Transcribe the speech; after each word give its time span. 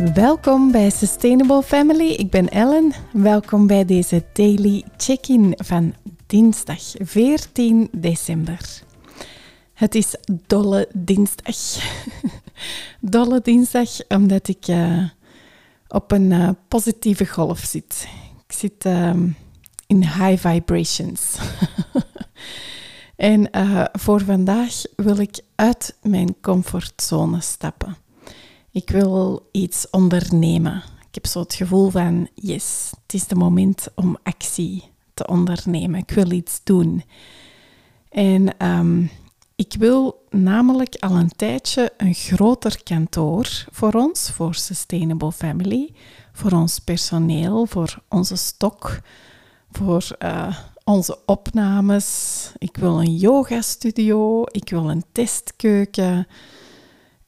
Welkom 0.00 0.72
bij 0.72 0.90
Sustainable 0.90 1.62
Family. 1.62 2.10
Ik 2.10 2.30
ben 2.30 2.48
Ellen. 2.48 2.92
Welkom 3.12 3.66
bij 3.66 3.84
deze 3.84 4.24
daily 4.32 4.84
check-in 4.96 5.54
van 5.56 5.94
dinsdag 6.26 6.82
14 6.98 7.88
december. 7.92 8.82
Het 9.74 9.94
is 9.94 10.14
dolle 10.46 10.88
dinsdag. 10.92 11.56
dolle 13.00 13.40
dinsdag 13.42 14.06
omdat 14.08 14.48
ik 14.48 14.68
uh, 14.68 15.08
op 15.88 16.12
een 16.12 16.30
uh, 16.30 16.50
positieve 16.68 17.26
golf 17.26 17.58
zit. 17.58 18.08
Ik 18.46 18.52
zit 18.52 18.84
uh, 18.84 19.12
in 19.86 20.02
high 20.02 20.48
vibrations. 20.48 21.38
en 23.16 23.48
uh, 23.56 23.84
voor 23.92 24.20
vandaag 24.20 24.82
wil 24.96 25.18
ik 25.18 25.40
uit 25.54 25.96
mijn 26.02 26.40
comfortzone 26.40 27.40
stappen. 27.40 27.96
Ik 28.72 28.90
wil 28.90 29.48
iets 29.52 29.90
ondernemen. 29.90 30.82
Ik 31.08 31.14
heb 31.14 31.26
zo 31.26 31.40
het 31.40 31.54
gevoel 31.54 31.90
van, 31.90 32.28
yes, 32.34 32.92
het 33.02 33.14
is 33.14 33.26
de 33.26 33.34
moment 33.34 33.88
om 33.94 34.16
actie 34.22 34.90
te 35.14 35.26
ondernemen. 35.26 36.00
Ik 36.00 36.10
wil 36.10 36.30
iets 36.30 36.60
doen. 36.64 37.04
En 38.08 38.66
um, 38.66 39.10
ik 39.56 39.74
wil 39.78 40.26
namelijk 40.28 40.96
al 40.96 41.16
een 41.16 41.32
tijdje 41.36 41.92
een 41.96 42.14
groter 42.14 42.82
kantoor 42.82 43.64
voor 43.70 43.92
ons, 43.92 44.30
voor 44.30 44.54
Sustainable 44.54 45.32
Family, 45.32 45.92
voor 46.32 46.52
ons 46.52 46.78
personeel, 46.78 47.66
voor 47.66 48.02
onze 48.08 48.36
stok, 48.36 49.00
voor 49.70 50.16
uh, 50.18 50.56
onze 50.84 51.18
opnames. 51.26 52.52
Ik 52.58 52.76
wil 52.76 53.00
een 53.00 53.16
yoga 53.16 53.60
studio, 53.60 54.42
ik 54.44 54.70
wil 54.70 54.90
een 54.90 55.04
testkeuken. 55.12 56.26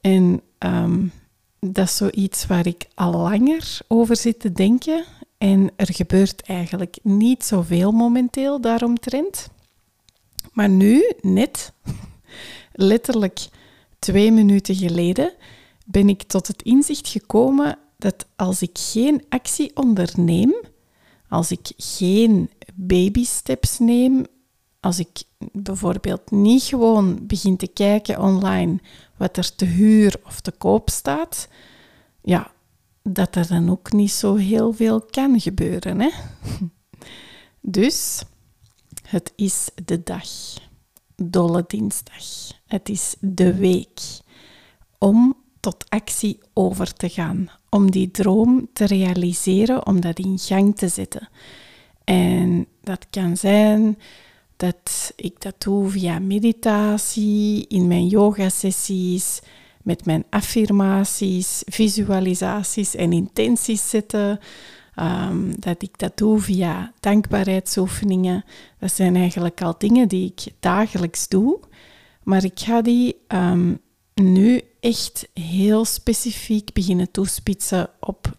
En 0.00 0.42
um, 0.58 1.12
dat 1.66 1.86
is 1.86 1.96
zoiets 1.96 2.46
waar 2.46 2.66
ik 2.66 2.86
al 2.94 3.12
langer 3.12 3.78
over 3.88 4.16
zit 4.16 4.40
te 4.40 4.52
denken. 4.52 5.04
En 5.38 5.70
er 5.76 5.94
gebeurt 5.94 6.42
eigenlijk 6.42 6.98
niet 7.02 7.44
zoveel 7.44 7.92
momenteel 7.92 8.60
daaromtrent. 8.60 9.48
Maar 10.52 10.68
nu, 10.68 11.12
net, 11.20 11.72
letterlijk 12.72 13.48
twee 13.98 14.32
minuten 14.32 14.74
geleden, 14.74 15.32
ben 15.86 16.08
ik 16.08 16.22
tot 16.22 16.46
het 16.46 16.62
inzicht 16.62 17.08
gekomen 17.08 17.78
dat 17.98 18.26
als 18.36 18.62
ik 18.62 18.78
geen 18.78 19.24
actie 19.28 19.76
onderneem, 19.76 20.54
als 21.28 21.50
ik 21.50 21.72
geen 21.76 22.50
baby 22.74 23.24
steps 23.24 23.78
neem, 23.78 24.26
als 24.82 24.98
ik 24.98 25.22
bijvoorbeeld 25.52 26.30
niet 26.30 26.62
gewoon 26.62 27.26
begin 27.26 27.56
te 27.56 27.66
kijken 27.66 28.20
online 28.20 28.78
wat 29.16 29.36
er 29.36 29.54
te 29.54 29.64
huur 29.64 30.20
of 30.24 30.40
te 30.40 30.50
koop 30.50 30.90
staat, 30.90 31.48
ja, 32.22 32.50
dat 33.02 33.36
er 33.36 33.48
dan 33.48 33.70
ook 33.70 33.92
niet 33.92 34.10
zo 34.10 34.34
heel 34.34 34.72
veel 34.72 35.00
kan 35.00 35.40
gebeuren. 35.40 36.00
Hè? 36.00 36.10
Dus 37.60 38.22
het 39.02 39.32
is 39.36 39.68
de 39.84 40.02
dag, 40.02 40.28
dolle 41.16 41.64
dinsdag. 41.66 42.24
Het 42.66 42.88
is 42.88 43.14
de 43.20 43.54
week 43.54 44.00
om 44.98 45.36
tot 45.60 45.84
actie 45.88 46.38
over 46.52 46.92
te 46.92 47.08
gaan, 47.08 47.50
om 47.68 47.90
die 47.90 48.10
droom 48.10 48.68
te 48.72 48.84
realiseren, 48.84 49.86
om 49.86 50.00
dat 50.00 50.18
in 50.18 50.38
gang 50.38 50.76
te 50.76 50.88
zetten. 50.88 51.28
En 52.04 52.66
dat 52.80 53.06
kan 53.10 53.36
zijn 53.36 53.98
dat 54.62 55.12
ik 55.16 55.40
dat 55.40 55.54
doe 55.58 55.88
via 55.88 56.18
meditatie, 56.18 57.66
in 57.68 57.86
mijn 57.86 58.06
yoga-sessies, 58.06 59.40
met 59.82 60.04
mijn 60.04 60.24
affirmaties, 60.30 61.62
visualisaties 61.64 62.94
en 62.94 63.12
intenties 63.12 63.90
zetten. 63.90 64.38
Um, 64.96 65.60
dat 65.60 65.82
ik 65.82 65.98
dat 65.98 66.16
doe 66.16 66.40
via 66.40 66.92
dankbaarheidsoefeningen. 67.00 68.44
Dat 68.78 68.92
zijn 68.92 69.16
eigenlijk 69.16 69.62
al 69.62 69.74
dingen 69.78 70.08
die 70.08 70.32
ik 70.36 70.52
dagelijks 70.60 71.28
doe. 71.28 71.60
Maar 72.22 72.44
ik 72.44 72.60
ga 72.60 72.82
die 72.82 73.16
um, 73.28 73.80
nu 74.14 74.60
echt 74.80 75.28
heel 75.34 75.84
specifiek 75.84 76.72
beginnen 76.72 77.10
toespitsen 77.10 77.90
op 78.00 78.36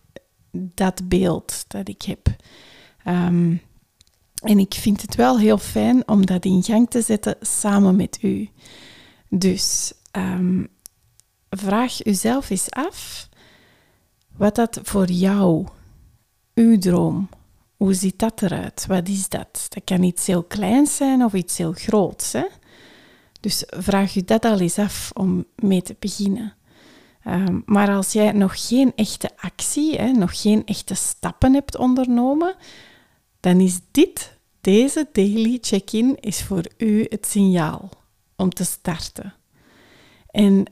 dat 0.51 1.07
beeld 1.09 1.66
dat 1.67 1.88
ik 1.88 2.01
heb. 2.01 2.28
Um, 3.07 3.61
en 4.43 4.59
ik 4.59 4.73
vind 4.73 5.01
het 5.01 5.15
wel 5.15 5.39
heel 5.39 5.57
fijn 5.57 6.07
om 6.07 6.25
dat 6.25 6.45
in 6.45 6.63
gang 6.63 6.89
te 6.89 7.01
zetten 7.01 7.35
samen 7.41 7.95
met 7.95 8.17
u. 8.21 8.49
Dus 9.29 9.93
um, 10.11 10.67
vraag 11.49 12.05
uzelf 12.05 12.49
eens 12.49 12.71
af 12.71 13.29
wat 14.37 14.55
dat 14.55 14.79
voor 14.83 15.11
jou, 15.11 15.67
uw 16.53 16.77
droom, 16.77 17.29
hoe 17.77 17.93
ziet 17.93 18.19
dat 18.19 18.41
eruit? 18.41 18.85
Wat 18.87 19.07
is 19.07 19.29
dat? 19.29 19.65
Dat 19.69 19.83
kan 19.83 20.03
iets 20.03 20.27
heel 20.27 20.43
kleins 20.43 20.95
zijn 20.95 21.23
of 21.23 21.33
iets 21.33 21.57
heel 21.57 21.73
groots. 21.73 22.31
Hè? 22.31 22.45
Dus 23.39 23.63
vraag 23.67 24.15
u 24.15 24.21
dat 24.21 24.45
al 24.45 24.59
eens 24.59 24.77
af 24.77 25.11
om 25.13 25.45
mee 25.55 25.81
te 25.81 25.95
beginnen. 25.99 26.53
Um, 27.27 27.63
maar 27.65 27.89
als 27.89 28.11
jij 28.11 28.31
nog 28.31 28.67
geen 28.67 28.91
echte 28.95 29.29
actie, 29.35 29.95
hè, 29.95 30.11
nog 30.11 30.41
geen 30.41 30.65
echte 30.65 30.93
stappen 30.93 31.53
hebt 31.53 31.77
ondernomen, 31.77 32.55
dan 33.43 33.59
is 33.59 33.79
dit, 33.91 34.37
deze 34.61 35.07
daily 35.11 35.57
check-in, 35.61 36.17
is 36.19 36.43
voor 36.43 36.63
u 36.77 37.05
het 37.09 37.25
signaal 37.25 37.89
om 38.35 38.49
te 38.49 38.63
starten. 38.63 39.33
En 40.29 40.65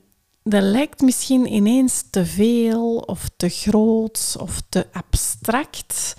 dat 0.43 0.63
lijkt 0.63 1.01
misschien 1.01 1.53
ineens 1.53 2.03
te 2.09 2.25
veel 2.25 2.97
of 2.97 3.29
te 3.37 3.49
groot 3.49 4.35
of 4.39 4.61
te 4.69 4.87
abstract, 4.91 6.15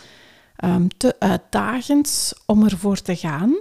um, 0.65 0.97
te 0.97 1.15
uitdagend 1.19 2.33
om 2.47 2.65
ervoor 2.65 3.03
te 3.03 3.17
gaan. 3.17 3.57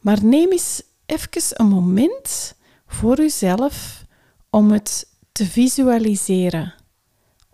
Maar 0.00 0.24
neem 0.24 0.52
eens 0.52 0.82
even 1.06 1.60
een 1.60 1.68
moment 1.68 2.54
voor 2.86 3.20
uzelf 3.20 4.04
om 4.50 4.70
het 4.70 5.08
te 5.32 5.46
visualiseren, 5.46 6.74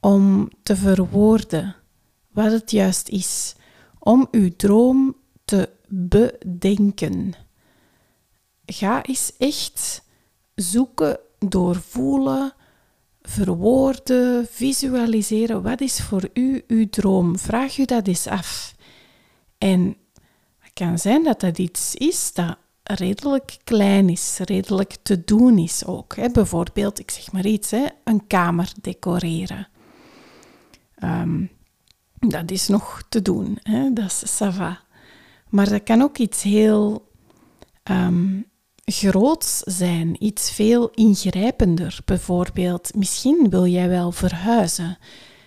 om 0.00 0.50
te 0.62 0.76
verwoorden 0.76 1.76
wat 2.32 2.52
het 2.52 2.70
juist 2.70 3.08
is, 3.08 3.54
om 4.06 4.28
uw 4.30 4.50
droom 4.56 5.16
te 5.44 5.68
bedenken. 5.88 7.34
Ga 8.66 9.04
eens 9.04 9.32
echt 9.38 10.02
zoeken 10.54 11.18
doorvoelen, 11.38 12.52
verwoorden, 13.22 14.46
visualiseren. 14.50 15.62
Wat 15.62 15.80
is 15.80 16.00
voor 16.00 16.28
u 16.32 16.64
uw 16.66 16.88
droom? 16.88 17.38
Vraag 17.38 17.78
u 17.78 17.84
dat 17.84 18.06
eens 18.06 18.26
af. 18.26 18.74
En 19.58 19.96
het 20.58 20.72
kan 20.72 20.98
zijn 20.98 21.24
dat 21.24 21.40
dat 21.40 21.58
iets 21.58 21.94
is 21.94 22.32
dat 22.32 22.56
redelijk 22.82 23.56
klein 23.64 24.08
is, 24.08 24.38
redelijk 24.44 24.96
te 25.02 25.24
doen 25.24 25.58
is 25.58 25.84
ook. 25.84 26.32
Bijvoorbeeld, 26.32 26.98
ik 26.98 27.10
zeg 27.10 27.32
maar 27.32 27.46
iets, 27.46 27.70
hè, 27.70 27.86
een 28.04 28.26
kamer 28.26 28.72
decoreren. 28.80 29.68
Um, 31.04 31.55
dat 32.19 32.50
is 32.50 32.69
nog 32.69 33.03
te 33.09 33.22
doen, 33.22 33.59
hè. 33.62 33.93
dat 33.93 34.04
is 34.04 34.37
sava. 34.37 34.81
Maar 35.49 35.69
dat 35.69 35.82
kan 35.82 36.03
ook 36.03 36.19
iets 36.19 36.43
heel 36.43 37.09
um, 37.91 38.47
groots 38.84 39.59
zijn, 39.59 40.25
iets 40.25 40.50
veel 40.50 40.91
ingrijpender. 40.94 41.99
Bijvoorbeeld, 42.04 42.94
misschien 42.94 43.47
wil 43.50 43.66
jij 43.66 43.88
wel 43.88 44.12
verhuizen. 44.12 44.99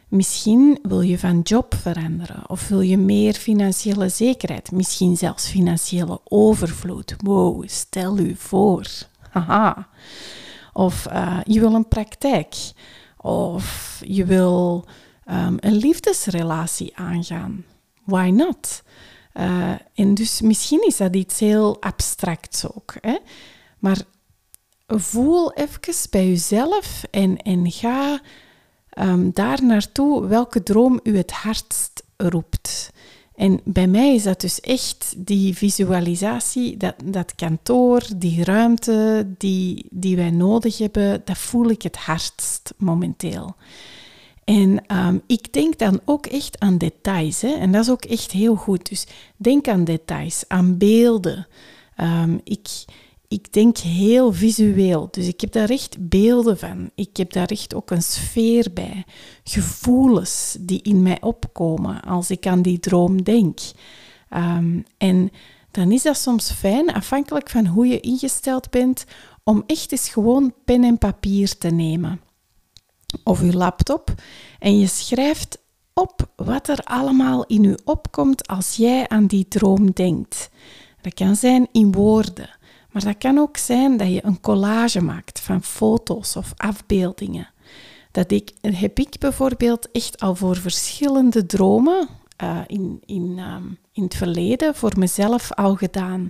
Misschien 0.07 0.79
wil 0.81 1.01
je 1.01 1.19
van 1.19 1.39
job 1.41 1.75
veranderen 1.75 2.49
of 2.49 2.67
wil 2.67 2.81
je 2.81 2.97
meer 2.97 3.33
financiële 3.33 4.09
zekerheid, 4.09 4.71
misschien 4.71 5.17
zelfs 5.17 5.47
financiële 5.47 6.19
overvloed. 6.23 7.15
Wow, 7.17 7.63
stel 7.67 8.17
u 8.17 8.35
voor. 8.35 8.87
Haha. 9.31 9.87
Of 10.73 11.07
uh, 11.11 11.39
je 11.43 11.59
wil 11.59 11.73
een 11.73 11.87
praktijk. 11.87 12.55
Of 13.17 14.01
je 14.05 14.25
wil 14.25 14.85
um, 15.31 15.57
een 15.59 15.75
liefdesrelatie 15.75 16.97
aangaan. 16.97 17.65
Why 18.03 18.29
not? 18.33 18.83
Uh, 19.33 19.71
en 19.93 20.13
dus 20.13 20.41
misschien 20.41 20.85
is 20.87 20.97
dat 20.97 21.15
iets 21.15 21.39
heel 21.39 21.81
abstracts 21.81 22.73
ook. 22.73 22.93
Hè? 23.01 23.17
Maar 23.79 24.01
voel 24.87 25.53
even 25.53 26.09
bij 26.09 26.27
jezelf 26.27 27.03
en, 27.11 27.37
en 27.37 27.71
ga 27.71 28.21
um, 28.99 29.31
daar 29.33 29.63
naartoe 29.63 30.27
welke 30.27 30.63
droom 30.63 30.99
u 31.03 31.17
het 31.17 31.31
hardst 31.31 32.03
roept. 32.17 32.91
En 33.35 33.61
bij 33.63 33.87
mij 33.87 34.15
is 34.15 34.23
dat 34.23 34.41
dus 34.41 34.59
echt 34.59 35.13
die 35.17 35.57
visualisatie, 35.57 36.77
dat, 36.77 36.95
dat 37.03 37.35
kantoor, 37.35 38.03
die 38.15 38.43
ruimte 38.43 39.27
die, 39.37 39.85
die 39.89 40.15
wij 40.15 40.31
nodig 40.31 40.77
hebben, 40.77 41.21
dat 41.25 41.37
voel 41.37 41.69
ik 41.69 41.81
het 41.81 41.97
hardst 41.97 42.73
momenteel. 42.77 43.55
En 44.49 44.83
um, 44.97 45.21
ik 45.27 45.53
denk 45.53 45.77
dan 45.77 46.01
ook 46.05 46.25
echt 46.25 46.59
aan 46.59 46.77
details. 46.77 47.41
Hè? 47.41 47.49
En 47.49 47.71
dat 47.71 47.83
is 47.83 47.89
ook 47.89 48.05
echt 48.05 48.31
heel 48.31 48.55
goed. 48.55 48.89
Dus 48.89 49.07
denk 49.37 49.67
aan 49.67 49.83
details, 49.83 50.43
aan 50.47 50.77
beelden. 50.77 51.47
Um, 51.97 52.41
ik, 52.43 52.67
ik 53.27 53.53
denk 53.53 53.77
heel 53.77 54.33
visueel. 54.33 55.07
Dus 55.11 55.27
ik 55.27 55.41
heb 55.41 55.51
daar 55.51 55.69
echt 55.69 56.09
beelden 56.09 56.57
van. 56.57 56.89
Ik 56.95 57.17
heb 57.17 57.33
daar 57.33 57.47
echt 57.47 57.75
ook 57.75 57.91
een 57.91 58.01
sfeer 58.01 58.67
bij. 58.73 59.05
Gevoelens 59.43 60.57
die 60.59 60.81
in 60.81 61.01
mij 61.03 61.21
opkomen 61.21 62.01
als 62.01 62.31
ik 62.31 62.47
aan 62.47 62.61
die 62.61 62.79
droom 62.79 63.23
denk. 63.23 63.59
Ehm, 64.29 64.81
en 64.97 65.31
dan 65.71 65.91
is 65.91 66.01
dat 66.01 66.17
soms 66.17 66.51
fijn, 66.51 66.93
afhankelijk 66.93 67.49
van 67.49 67.65
hoe 67.65 67.87
je 67.87 67.99
ingesteld 67.99 68.69
bent, 68.69 69.05
om 69.43 69.63
echt 69.67 69.91
eens 69.91 70.09
gewoon 70.09 70.53
pen 70.65 70.83
en 70.83 70.97
papier 70.97 71.57
te 71.57 71.69
nemen. 71.69 72.28
Of 73.23 73.41
je 73.41 73.53
laptop. 73.53 74.13
En 74.59 74.79
je 74.79 74.87
schrijft 74.87 75.57
op 75.93 76.29
wat 76.35 76.67
er 76.67 76.79
allemaal 76.83 77.45
in 77.45 77.63
je 77.63 77.79
opkomt 77.85 78.47
als 78.47 78.75
jij 78.75 79.07
aan 79.07 79.27
die 79.27 79.47
droom 79.47 79.91
denkt. 79.91 80.49
Dat 81.01 81.13
kan 81.13 81.35
zijn 81.35 81.67
in 81.71 81.91
woorden, 81.91 82.49
maar 82.91 83.03
dat 83.03 83.17
kan 83.17 83.37
ook 83.37 83.57
zijn 83.57 83.97
dat 83.97 84.07
je 84.07 84.25
een 84.25 84.41
collage 84.41 85.01
maakt 85.01 85.39
van 85.39 85.63
foto's 85.63 86.35
of 86.35 86.53
afbeeldingen. 86.57 87.47
Dat 88.11 88.31
ik, 88.31 88.53
heb 88.61 88.99
ik 88.99 89.15
bijvoorbeeld 89.19 89.91
echt 89.91 90.19
al 90.19 90.35
voor 90.35 90.55
verschillende 90.55 91.45
dromen 91.45 92.07
uh, 92.43 92.59
in, 92.67 93.01
in, 93.05 93.39
um, 93.39 93.77
in 93.91 94.03
het 94.03 94.15
verleden 94.15 94.75
voor 94.75 94.93
mezelf 94.97 95.53
al 95.53 95.75
gedaan. 95.75 96.29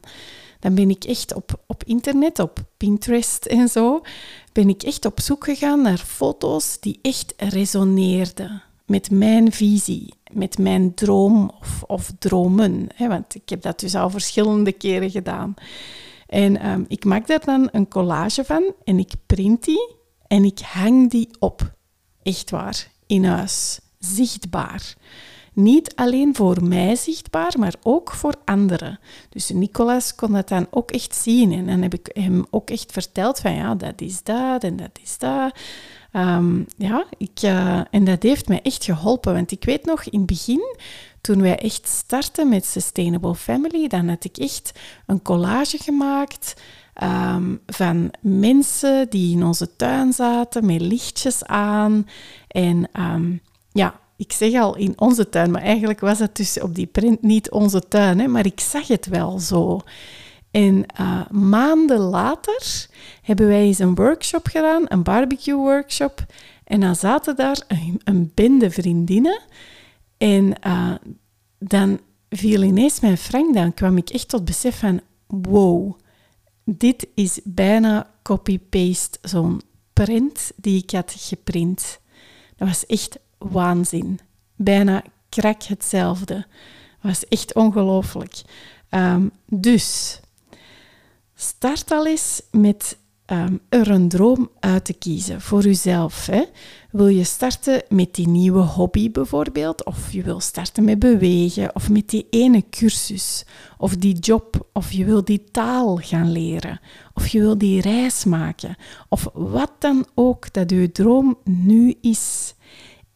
Dan 0.59 0.75
ben 0.75 0.89
ik 0.89 1.03
echt 1.03 1.33
op, 1.33 1.63
op 1.67 1.83
internet, 1.83 2.39
op 2.39 2.59
Pinterest 2.77 3.45
en 3.45 3.67
zo, 3.67 4.01
ben 4.51 4.69
ik 4.69 4.83
echt 4.83 5.05
op 5.05 5.19
zoek 5.19 5.43
gegaan 5.43 5.81
naar 5.81 5.97
foto's 5.97 6.79
die 6.79 6.99
echt 7.01 7.33
resoneerden 7.37 8.63
met 8.85 9.11
mijn 9.11 9.51
visie, 9.51 10.13
met 10.31 10.57
mijn 10.57 10.93
droom 10.93 11.51
of, 11.59 11.83
of 11.83 12.11
dromen. 12.19 12.87
Hè, 12.95 13.07
want 13.07 13.35
ik 13.35 13.49
heb 13.49 13.61
dat 13.61 13.79
dus 13.79 13.95
al 13.95 14.09
verschillende 14.09 14.71
keren 14.71 15.11
gedaan. 15.11 15.53
En 16.27 16.69
um, 16.69 16.85
ik 16.87 17.05
maak 17.05 17.27
daar 17.27 17.45
dan 17.45 17.69
een 17.71 17.87
collage 17.87 18.43
van 18.43 18.73
en 18.83 18.99
ik 18.99 19.11
print 19.25 19.63
die 19.63 19.95
en 20.27 20.43
ik 20.43 20.59
hang 20.59 21.09
die 21.09 21.29
op. 21.39 21.73
Echt 22.23 22.49
waar, 22.49 22.91
in 23.07 23.25
huis, 23.25 23.79
zichtbaar. 23.99 24.95
Niet 25.59 25.95
alleen 25.95 26.35
voor 26.35 26.63
mij 26.63 26.95
zichtbaar, 26.95 27.53
maar 27.57 27.73
ook 27.83 28.11
voor 28.11 28.35
anderen. 28.45 28.99
Dus 29.29 29.49
Nicolas 29.49 30.15
kon 30.15 30.31
dat 30.31 30.47
dan 30.47 30.67
ook 30.69 30.91
echt 30.91 31.15
zien. 31.15 31.51
En 31.51 31.65
dan 31.65 31.81
heb 31.81 31.93
ik 31.93 32.09
hem 32.13 32.45
ook 32.49 32.69
echt 32.69 32.91
verteld 32.91 33.39
van 33.39 33.53
ja, 33.53 33.75
dat 33.75 34.01
is 34.01 34.23
dat 34.23 34.63
en 34.63 34.75
dat 34.75 34.99
is 35.03 35.17
dat. 35.17 35.55
Um, 36.13 36.65
ja, 36.77 37.05
ik, 37.17 37.41
uh, 37.43 37.81
en 37.91 38.03
dat 38.03 38.23
heeft 38.23 38.47
mij 38.47 38.61
echt 38.61 38.83
geholpen. 38.83 39.33
Want 39.33 39.51
ik 39.51 39.63
weet 39.63 39.85
nog, 39.85 40.03
in 40.03 40.17
het 40.17 40.27
begin, 40.27 40.77
toen 41.21 41.41
wij 41.41 41.57
echt 41.57 41.87
startten 41.87 42.49
met 42.49 42.65
Sustainable 42.65 43.35
Family, 43.35 43.87
dan 43.87 44.09
had 44.09 44.23
ik 44.23 44.37
echt 44.37 44.79
een 45.05 45.21
collage 45.21 45.77
gemaakt 45.77 46.61
um, 47.03 47.61
van 47.65 48.11
mensen 48.21 49.09
die 49.09 49.35
in 49.35 49.43
onze 49.43 49.75
tuin 49.75 50.13
zaten 50.13 50.65
met 50.65 50.81
lichtjes 50.81 51.45
aan. 51.45 52.07
En 52.47 52.89
um, 52.99 53.41
ja, 53.71 53.98
ik 54.19 54.31
zeg 54.31 54.53
al 54.53 54.75
in 54.75 54.93
onze 54.95 55.29
tuin, 55.29 55.51
maar 55.51 55.61
eigenlijk 55.61 55.99
was 55.99 56.19
het 56.19 56.35
dus 56.35 56.59
op 56.59 56.75
die 56.75 56.85
print 56.85 57.21
niet 57.21 57.51
onze 57.51 57.87
tuin, 57.87 58.19
hè, 58.19 58.27
maar 58.27 58.45
ik 58.45 58.59
zag 58.59 58.87
het 58.87 59.07
wel 59.07 59.39
zo. 59.39 59.81
En 60.51 60.85
uh, 60.99 61.29
maanden 61.29 61.99
later 61.99 62.87
hebben 63.21 63.47
wij 63.47 63.61
eens 63.61 63.79
een 63.79 63.95
workshop 63.95 64.47
gedaan, 64.47 64.83
een 64.87 65.03
barbecue 65.03 65.55
workshop. 65.55 66.25
En 66.63 66.79
dan 66.79 66.95
zaten 66.95 67.35
daar 67.35 67.63
een, 67.67 68.01
een 68.03 68.31
bende 68.35 68.71
vriendinnen. 68.71 69.41
En 70.17 70.53
uh, 70.67 70.93
dan 71.59 71.99
viel 72.29 72.61
ineens 72.61 72.99
mijn 72.99 73.17
Frank, 73.17 73.53
dan 73.53 73.73
kwam 73.73 73.97
ik 73.97 74.09
echt 74.09 74.29
tot 74.29 74.45
besef 74.45 74.79
van, 74.79 75.01
wow, 75.27 75.99
dit 76.63 77.07
is 77.15 77.39
bijna 77.43 78.11
copy-paste 78.23 79.17
zo'n 79.21 79.61
print 79.93 80.51
die 80.55 80.83
ik 80.83 80.91
had 80.91 81.15
geprint. 81.17 81.99
Dat 82.55 82.67
was 82.67 82.85
echt 82.85 83.19
waanzin. 83.39 84.19
Bijna 84.55 85.03
krak 85.29 85.63
hetzelfde. 85.63 86.45
Was 87.01 87.27
echt 87.27 87.53
ongelooflijk. 87.53 88.41
Um, 88.89 89.31
dus 89.45 90.19
start 91.35 91.91
al 91.91 92.07
eens 92.07 92.41
met 92.51 92.97
um, 93.31 93.59
er 93.69 93.89
een 93.89 94.09
droom 94.09 94.49
uit 94.59 94.85
te 94.85 94.93
kiezen 94.93 95.41
voor 95.41 95.63
jezelf. 95.63 96.25
Hè? 96.25 96.43
Wil 96.91 97.07
je 97.07 97.23
starten 97.23 97.83
met 97.89 98.15
die 98.15 98.27
nieuwe 98.27 98.61
hobby 98.61 99.11
bijvoorbeeld? 99.11 99.85
Of 99.85 100.11
je 100.11 100.21
wil 100.21 100.39
starten 100.39 100.83
met 100.83 100.99
bewegen? 100.99 101.75
Of 101.75 101.89
met 101.89 102.09
die 102.09 102.27
ene 102.29 102.63
cursus? 102.69 103.45
Of 103.77 103.95
die 103.95 104.19
job? 104.19 104.67
Of 104.73 104.91
je 104.91 105.05
wil 105.05 105.23
die 105.23 105.43
taal 105.51 105.97
gaan 105.97 106.31
leren? 106.31 106.79
Of 107.13 107.27
je 107.27 107.39
wil 107.39 107.57
die 107.57 107.81
reis 107.81 108.25
maken? 108.25 108.75
Of 109.09 109.29
wat 109.33 109.71
dan 109.79 110.05
ook 110.15 110.53
dat 110.53 110.69
je 110.69 110.91
droom 110.91 111.37
nu 111.43 111.95
is. 112.01 112.53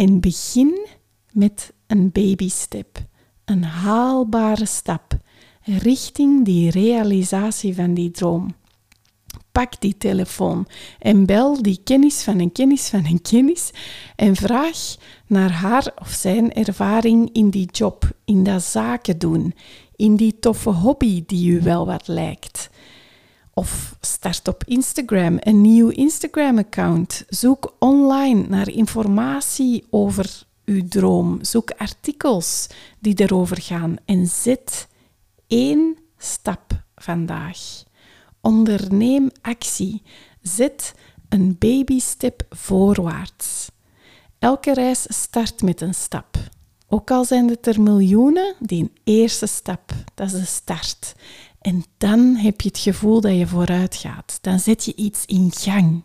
En 0.04 0.20
begin 0.20 0.88
met 1.32 1.74
een 1.88 2.12
babystep, 2.12 3.06
een 3.46 3.64
haalbare 3.64 4.66
stap 4.66 5.18
richting 5.62 6.46
die 6.46 6.72
realisatie 6.72 7.76
van 7.76 7.94
die 7.94 8.12
droom. 8.12 8.56
Pak 9.52 9.82
die 9.82 9.98
telefoon 9.98 10.68
en 11.00 11.26
bel 11.26 11.62
die 11.62 11.80
kennis 11.84 12.24
van 12.24 12.40
een 12.40 12.52
kennis 12.52 12.88
van 12.88 13.06
een 13.06 13.22
kennis 13.22 13.72
en 14.16 14.36
vraag 14.36 14.96
naar 15.28 15.52
haar 15.52 15.94
of 16.02 16.10
zijn 16.10 16.54
ervaring 16.54 17.30
in 17.34 17.50
die 17.50 17.68
job, 17.72 18.12
in 18.26 18.44
dat 18.44 18.64
zaken 18.64 19.18
doen, 19.18 19.54
in 19.96 20.16
die 20.16 20.40
toffe 20.40 20.70
hobby 20.70 21.24
die 21.26 21.52
u 21.52 21.62
wel 21.62 21.86
wat 21.86 22.08
lijkt. 22.08 22.70
Of 23.54 23.96
start 24.02 24.48
op 24.48 24.64
Instagram 24.66 25.38
een 25.40 25.62
nieuw 25.62 25.90
Instagram-account. 25.90 27.26
Zoek 27.28 27.76
online 27.80 28.48
naar 28.48 28.70
informatie 28.70 29.86
over 29.90 30.44
uw 30.66 30.88
droom. 30.88 31.44
Zoek 31.44 31.72
artikels 31.72 32.68
die 33.00 33.22
erover 33.22 33.62
gaan 33.62 33.96
en 34.06 34.28
zet 34.28 34.88
één 35.48 35.98
stap 36.18 36.84
vandaag. 36.96 37.84
Onderneem 38.42 39.30
actie. 39.42 40.02
Zet 40.42 40.94
een 41.30 41.56
babystep 41.60 42.46
voorwaarts. 42.50 43.70
Elke 44.40 44.74
reis 44.74 45.06
start 45.10 45.62
met 45.62 45.82
een 45.82 45.94
stap. 45.94 46.38
Ook 46.88 47.12
al 47.12 47.26
zijn 47.26 47.50
het 47.50 47.68
er 47.68 47.82
miljoenen, 47.82 48.56
die 48.60 48.92
eerste 49.04 49.46
stap, 49.46 49.92
dat 50.14 50.28
is 50.28 50.40
de 50.40 50.46
start. 50.46 51.16
En 51.64 51.84
dan 51.98 52.36
heb 52.36 52.62
je 52.62 52.68
het 52.68 52.78
gevoel 52.78 53.22
dat 53.22 53.38
je 53.38 53.48
vooruit 53.48 53.96
gaat. 53.96 54.38
Dan 54.42 54.60
zet 54.60 54.86
je 54.86 54.96
iets 54.96 55.26
in 55.26 55.52
gang. 55.52 56.04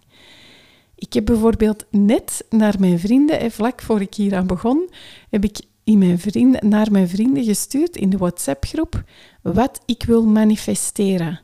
Ik 0.94 1.12
heb 1.12 1.24
bijvoorbeeld 1.24 1.84
net 1.90 2.44
naar 2.50 2.74
mijn 2.78 2.98
vrienden, 2.98 3.50
vlak 3.50 3.82
voor 3.82 4.00
ik 4.00 4.14
hier 4.14 4.36
aan 4.36 4.46
begon, 4.46 4.90
heb 5.30 5.44
ik 5.44 5.60
in 5.84 5.98
mijn 5.98 6.18
vrienden, 6.18 6.68
naar 6.68 6.90
mijn 6.90 7.08
vrienden 7.08 7.44
gestuurd 7.44 7.96
in 7.96 8.10
de 8.10 8.16
WhatsApp-groep 8.16 9.02
wat 9.42 9.80
ik 9.86 10.02
wil 10.02 10.24
manifesteren. 10.26 11.40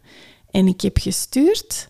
En 0.50 0.66
ik 0.66 0.80
heb 0.80 0.98
gestuurd 0.98 1.88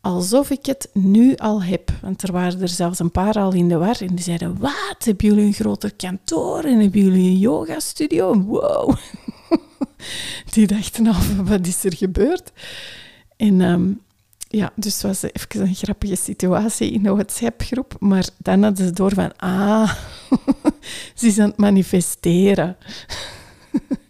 alsof 0.00 0.50
ik 0.50 0.66
het 0.66 0.90
nu 0.92 1.36
al 1.36 1.62
heb. 1.62 1.90
Want 2.02 2.22
er 2.22 2.32
waren 2.32 2.60
er 2.60 2.68
zelfs 2.68 2.98
een 2.98 3.10
paar 3.10 3.34
al 3.34 3.52
in 3.52 3.68
de 3.68 3.76
war 3.76 4.00
en 4.00 4.14
die 4.14 4.24
zeiden: 4.24 4.58
Wat? 4.58 4.96
Hebben 4.98 5.26
jullie 5.26 5.44
een 5.44 5.52
groter 5.52 5.94
kantoor 5.94 6.64
en 6.64 6.80
hebben 6.80 7.00
jullie 7.00 7.30
een 7.30 7.38
yoga-studio? 7.38 8.42
Wow! 8.42 8.96
Die 10.50 10.66
dachten 10.66 11.06
al: 11.06 11.44
Wat 11.44 11.66
is 11.66 11.84
er 11.84 11.96
gebeurd? 11.96 12.52
En 13.36 13.60
um, 13.60 14.00
ja, 14.48 14.72
dus 14.76 15.02
was 15.02 15.22
even 15.22 15.60
een 15.60 15.74
grappige 15.74 16.16
situatie 16.16 16.90
in 16.90 17.02
de 17.02 17.10
WhatsApp-groep. 17.10 17.96
Maar 17.98 18.28
dan 18.38 18.62
hadden 18.62 18.86
ze 18.86 18.92
door 18.92 19.14
van: 19.14 19.36
Ah, 19.36 19.94
ze 21.14 21.26
is 21.26 21.38
aan 21.38 21.48
het 21.48 21.56
manifesteren. 21.56 22.76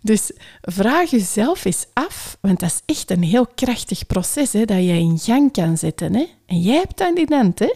Dus 0.00 0.32
vraag 0.60 1.10
jezelf 1.10 1.64
eens 1.64 1.86
af, 1.92 2.38
want 2.40 2.60
dat 2.60 2.70
is 2.70 2.94
echt 2.96 3.10
een 3.10 3.22
heel 3.22 3.46
krachtig 3.46 4.06
proces 4.06 4.52
hè, 4.52 4.64
dat 4.64 4.76
je 4.76 4.92
in 4.92 5.18
gang 5.18 5.52
kan 5.52 5.78
zetten. 5.78 6.14
Hè? 6.14 6.26
En 6.46 6.60
jij 6.60 6.76
hebt 6.76 6.98
dat 6.98 7.18
in 7.18 7.26
de. 7.26 7.52
Hè? 7.58 7.74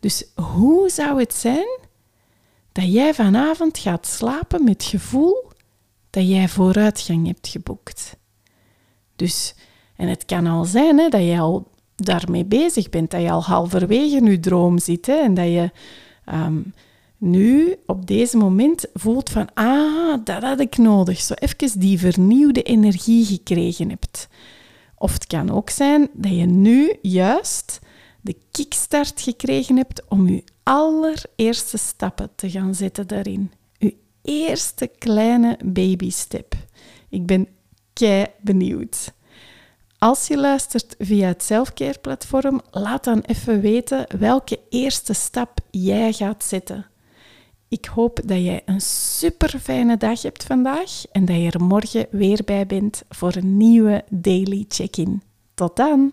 Dus 0.00 0.24
hoe 0.34 0.90
zou 0.90 1.20
het 1.20 1.34
zijn 1.34 1.78
dat 2.72 2.92
jij 2.92 3.14
vanavond 3.14 3.78
gaat 3.78 4.06
slapen 4.06 4.64
met 4.64 4.84
gevoel 4.84 5.50
dat 6.18 6.28
jij 6.28 6.48
vooruitgang 6.48 7.26
hebt 7.26 7.48
geboekt? 7.48 8.16
Dus, 9.16 9.54
en 9.96 10.08
het 10.08 10.24
kan 10.24 10.46
al 10.46 10.64
zijn 10.64 10.98
hè, 10.98 11.08
dat 11.08 11.22
je 11.22 11.38
al 11.38 11.70
daarmee 11.96 12.44
bezig 12.44 12.88
bent, 12.88 13.10
dat 13.10 13.20
je 13.20 13.30
al 13.30 13.42
halverwege 13.42 14.24
je 14.24 14.40
droom 14.40 14.78
zit 14.78 15.06
hè, 15.06 15.14
en 15.14 15.34
dat 15.34 15.46
je... 15.46 15.70
Ehm, 16.24 16.60
nu 17.20 17.76
op 17.86 18.06
deze 18.06 18.36
moment 18.36 18.86
voelt 18.94 19.30
van, 19.30 19.48
ah, 19.54 20.18
dat 20.24 20.42
had 20.42 20.60
ik 20.60 20.76
nodig. 20.76 21.20
Zo 21.20 21.34
even 21.34 21.80
die 21.80 21.98
vernieuwde 21.98 22.62
energie 22.62 23.24
gekregen 23.24 23.88
hebt. 23.88 24.28
Of 24.94 25.12
het 25.12 25.26
kan 25.26 25.50
ook 25.50 25.70
zijn 25.70 26.08
dat 26.12 26.36
je 26.36 26.46
nu 26.46 26.96
juist 27.02 27.78
de 28.20 28.36
kickstart 28.50 29.20
gekregen 29.20 29.76
hebt 29.76 30.02
om 30.08 30.28
je 30.28 30.44
allereerste 30.62 31.78
stappen 31.78 32.30
te 32.34 32.50
gaan 32.50 32.74
zetten 32.74 33.06
daarin. 33.06 33.52
Eerste 34.28 34.90
kleine 34.98 35.58
babystep. 35.64 36.54
Ik 37.08 37.26
ben 37.26 37.48
kei 37.92 38.26
benieuwd. 38.40 39.12
Als 39.98 40.26
je 40.26 40.38
luistert 40.38 40.94
via 40.98 41.26
het 41.26 41.42
Selfcare-platform, 41.42 42.60
laat 42.70 43.04
dan 43.04 43.20
even 43.20 43.60
weten 43.60 44.06
welke 44.18 44.60
eerste 44.68 45.12
stap 45.12 45.58
jij 45.70 46.12
gaat 46.12 46.44
zetten. 46.44 46.86
Ik 47.68 47.84
hoop 47.84 48.20
dat 48.24 48.38
jij 48.38 48.62
een 48.64 48.80
super 48.80 49.58
fijne 49.60 49.96
dag 49.96 50.22
hebt 50.22 50.44
vandaag 50.44 51.04
en 51.12 51.24
dat 51.24 51.36
je 51.36 51.50
er 51.50 51.62
morgen 51.62 52.06
weer 52.10 52.40
bij 52.44 52.66
bent 52.66 53.02
voor 53.08 53.34
een 53.34 53.56
nieuwe 53.56 54.04
daily 54.10 54.64
check-in. 54.68 55.22
Tot 55.54 55.76
dan! 55.76 56.12